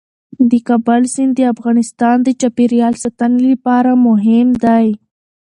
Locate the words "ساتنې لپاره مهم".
3.03-4.47